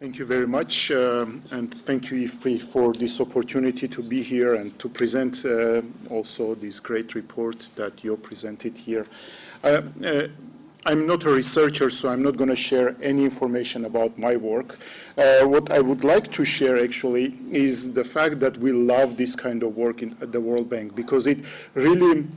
Thank 0.00 0.20
you 0.20 0.26
very 0.26 0.46
much, 0.46 0.92
um, 0.92 1.42
and 1.50 1.74
thank 1.74 2.12
you, 2.12 2.28
IFPRI, 2.28 2.62
for 2.62 2.92
this 2.92 3.20
opportunity 3.20 3.88
to 3.88 4.00
be 4.00 4.22
here 4.22 4.54
and 4.54 4.78
to 4.78 4.88
present 4.88 5.44
uh, 5.44 5.82
also 6.08 6.54
this 6.54 6.78
great 6.78 7.16
report 7.16 7.68
that 7.74 8.04
you 8.04 8.16
presented 8.16 8.78
here. 8.78 9.06
Uh, 9.64 9.82
uh, 10.04 10.28
I'm 10.86 11.04
not 11.04 11.24
a 11.24 11.30
researcher, 11.30 11.90
so 11.90 12.10
I'm 12.10 12.22
not 12.22 12.36
going 12.36 12.48
to 12.48 12.54
share 12.54 12.94
any 13.02 13.24
information 13.24 13.86
about 13.86 14.16
my 14.16 14.36
work. 14.36 14.78
Uh, 15.16 15.44
what 15.46 15.68
I 15.72 15.80
would 15.80 16.04
like 16.04 16.30
to 16.30 16.44
share 16.44 16.78
actually 16.78 17.34
is 17.50 17.94
the 17.94 18.04
fact 18.04 18.38
that 18.38 18.56
we 18.58 18.70
love 18.70 19.16
this 19.16 19.34
kind 19.34 19.64
of 19.64 19.76
work 19.76 20.00
in, 20.00 20.16
at 20.20 20.30
the 20.30 20.40
World 20.40 20.70
Bank 20.70 20.94
because 20.94 21.26
it 21.26 21.44
really 21.74 22.28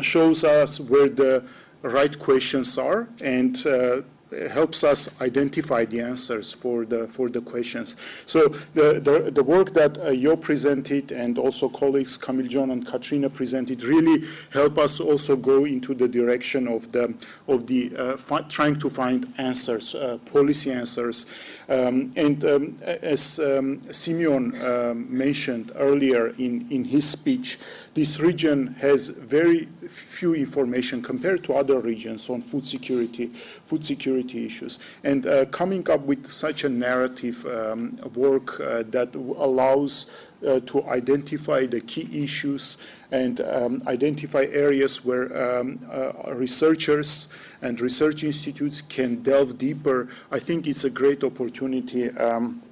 shows 0.00 0.44
us 0.44 0.80
where 0.80 1.10
the 1.10 1.44
right 1.82 2.18
questions 2.18 2.78
are 2.78 3.06
and 3.20 3.66
uh, 3.66 4.00
helps 4.50 4.82
us 4.84 5.20
identify 5.20 5.84
the 5.84 6.00
answers 6.00 6.52
for 6.52 6.84
the 6.84 7.06
for 7.06 7.28
the 7.28 7.40
questions. 7.40 7.96
So 8.26 8.48
the 8.74 9.00
the, 9.00 9.30
the 9.30 9.42
work 9.42 9.72
that 9.74 9.98
uh, 9.98 10.10
you 10.10 10.36
presented 10.36 11.12
and 11.12 11.38
also 11.38 11.68
colleagues 11.68 12.18
Kamiljon 12.18 12.72
and 12.72 12.86
Katrina 12.86 13.30
presented 13.30 13.82
really 13.82 14.26
help 14.52 14.78
us 14.78 15.00
also 15.00 15.36
go 15.36 15.64
into 15.64 15.94
the 15.94 16.08
direction 16.08 16.66
of 16.66 16.92
the 16.92 17.14
of 17.46 17.66
the 17.66 17.92
uh, 17.96 18.42
trying 18.48 18.76
to 18.76 18.90
find 18.90 19.32
answers, 19.38 19.94
uh, 19.94 20.18
policy 20.32 20.72
answers. 20.72 21.26
Um, 21.68 22.12
and 22.16 22.44
um, 22.44 22.78
as 22.84 23.40
um, 23.40 23.80
Simeon 23.92 24.54
um, 24.64 25.06
mentioned 25.16 25.72
earlier 25.76 26.28
in 26.38 26.66
in 26.70 26.84
his 26.84 27.08
speech, 27.08 27.58
this 27.94 28.20
region 28.20 28.74
has 28.80 29.08
very 29.08 29.68
few 29.88 30.34
information 30.34 31.02
compared 31.02 31.42
to 31.44 31.54
other 31.54 31.80
regions 31.80 32.28
on 32.28 32.40
food 32.40 32.66
security, 32.66 33.26
food 33.26 33.84
security 33.84 34.15
issues. 34.24 34.78
And 35.04 35.26
uh, 35.26 35.46
coming 35.46 35.88
up 35.90 36.02
with 36.02 36.30
such 36.30 36.64
a 36.64 36.68
narrative 36.68 37.44
um, 37.46 37.98
work 38.14 38.60
uh, 38.60 38.82
that 38.90 39.14
allows 39.14 40.10
uh, 40.46 40.60
to 40.60 40.84
identify 40.88 41.66
the 41.66 41.80
key 41.80 42.22
issues 42.22 42.78
and 43.10 43.40
um, 43.40 43.80
identify 43.86 44.46
areas 44.50 45.04
where 45.04 45.60
um, 45.60 45.80
uh, 45.90 46.34
researchers 46.34 47.28
and 47.62 47.80
research 47.80 48.24
institutes 48.24 48.82
can 48.82 49.22
delve 49.22 49.58
deeper, 49.58 50.08
I 50.30 50.38
think 50.38 50.66
it's 50.66 50.84
a 50.84 50.90
great 50.90 51.24
opportunity 51.24 52.10
um, 52.10 52.62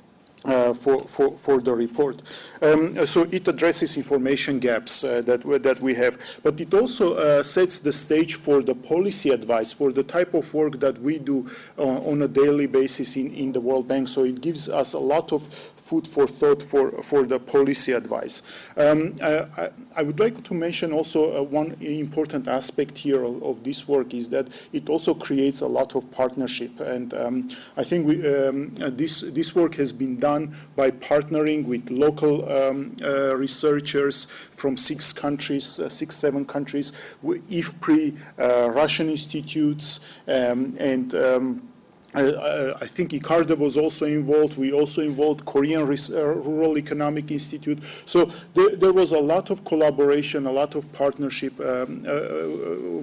uh, 0.45 0.75
for, 0.75 0.98
for, 0.98 1.31
for 1.37 1.61
the 1.61 1.73
report. 1.73 2.20
Um, 2.61 3.06
so 3.06 3.23
it 3.31 3.48
addresses 3.48 3.97
information 3.97 4.59
gaps 4.59 5.03
uh, 5.03 5.23
that, 5.23 5.42
that 5.62 5.81
we 5.81 5.95
have, 5.95 6.19
but 6.42 6.61
it 6.61 6.73
also 6.75 7.14
uh, 7.14 7.42
sets 7.42 7.78
the 7.78 7.92
stage 7.92 8.34
for 8.34 8.62
the 8.62 8.75
policy 8.75 9.31
advice, 9.31 9.73
for 9.73 9.92
the 9.92 10.03
type 10.03 10.34
of 10.34 10.53
work 10.53 10.81
that 10.81 11.01
we 11.01 11.19
do 11.19 11.51
uh, 11.78 11.83
on 11.83 12.23
a 12.23 12.28
daily 12.28 12.67
basis 12.67 13.17
in, 13.17 13.33
in 13.34 13.53
the 13.53 13.61
World 13.61 13.89
Bank. 13.89 14.09
So 14.09 14.25
it 14.25 14.41
gives 14.41 14.69
us 14.69 14.92
a 14.92 14.98
lot 14.98 15.33
of 15.33 15.47
food 15.84 16.09
for 16.09 16.27
thought 16.27 16.62
for, 16.62 16.91
for 17.03 17.25
the 17.25 17.39
policy 17.39 17.92
advice. 17.92 18.42
Um, 18.77 19.17
I, 19.23 19.70
I, 19.95 20.03
would 20.03 20.19
like 20.19 20.42
to 20.45 20.55
mention 20.55 20.92
also 20.92 21.39
uh, 21.39 21.42
one 21.42 21.77
important 21.81 22.48
aspect 22.48 22.97
here 22.97 23.23
of, 23.23 23.42
of, 23.42 23.64
this 23.64 23.86
work 23.86 24.14
is 24.14 24.31
that 24.31 24.48
it 24.73 24.89
also 24.89 25.12
creates 25.12 25.61
a 25.61 25.67
lot 25.67 25.95
of 25.95 26.11
partnership. 26.11 26.81
And 26.81 27.12
um, 27.12 27.51
I 27.77 27.84
think 27.84 28.06
we, 28.06 28.17
um, 28.34 28.70
this, 28.75 29.20
this 29.20 29.55
work 29.55 29.75
has 29.75 29.92
been 29.92 30.17
done 30.17 30.34
by 30.77 30.91
partnering 30.91 31.67
with 31.67 31.91
local 31.91 32.51
um, 32.51 32.97
uh, 33.03 33.35
researchers 33.37 34.27
from 34.51 34.77
six 34.77 35.13
countries, 35.13 35.81
uh, 35.81 35.89
six, 35.89 36.17
seven 36.17 36.45
countries, 36.45 36.93
IFPRI, 37.25 38.17
uh, 38.39 38.71
Russian 38.71 39.11
institutes, 39.11 40.01
um, 40.29 40.75
and 40.79 41.15
um, 41.15 41.69
I 42.15 42.87
think 42.87 43.11
ICARDA 43.11 43.59
was 43.59 43.77
also 43.77 44.07
involved. 44.07 44.57
We 44.57 44.73
also 44.73 45.03
involved 45.03 45.45
Korean 45.45 45.83
uh, 45.83 46.23
Rural 46.23 46.79
Economic 46.79 47.31
Institute. 47.33 47.83
So 48.07 48.31
there, 48.55 48.77
there, 48.77 48.93
was 48.93 49.11
a 49.11 49.19
lot 49.19 49.51
of 49.51 49.65
collaboration, 49.65 50.47
a 50.47 50.53
lot 50.53 50.77
of 50.77 50.92
partnership 50.92 51.59
um, 51.59 52.05
uh, 52.07 52.11
uh, 52.11 52.47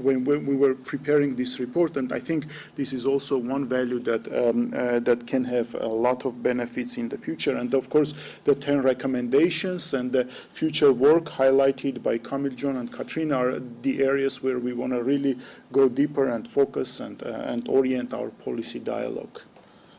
when, 0.02 0.24
when, 0.24 0.46
we 0.46 0.56
were 0.56 0.76
preparing 0.76 1.36
this 1.36 1.60
report. 1.60 1.98
And 1.98 2.14
I 2.14 2.20
think 2.20 2.46
this 2.78 2.94
is 2.94 3.06
also 3.06 3.38
one 3.38 3.68
value 3.68 4.00
that 4.00 4.28
um, 4.34 4.74
uh, 4.74 5.00
that 5.00 5.28
can 5.28 5.44
have 5.44 5.76
a 5.76 5.88
lot 5.88 6.26
of 6.26 6.42
benefits 6.42 6.98
in 6.98 7.10
the 7.10 7.18
future. 7.18 7.58
And 7.58 7.74
of 7.74 7.90
course, 7.90 8.14
the 8.46 8.56
10 8.56 8.82
recommendations 8.82 9.94
and 9.94 10.14
the 10.14 10.24
future 10.26 10.94
work 10.94 11.26
highlighted 11.26 12.02
by 12.02 12.18
Kamiljon 12.18 12.80
and 12.80 12.92
Katrina 12.92 13.36
are 13.36 13.60
the 13.60 14.02
areas 14.02 14.42
where 14.42 14.60
we 14.60 14.72
want 14.72 14.94
to 14.94 15.04
really 15.04 15.38
go 15.74 15.90
deeper 15.90 16.30
and 16.30 16.48
focus 16.48 17.02
and, 17.02 17.22
and 17.24 17.68
orient 17.68 18.14
our 18.14 18.30
policy 18.30 18.80
dialogue 18.80 19.01
dialogue. 19.02 19.42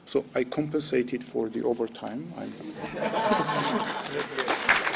So 0.04 0.24
I 0.34 0.44
compensated 0.44 1.24
for 1.24 1.48
the 1.48 1.62
overtime. 1.64 2.22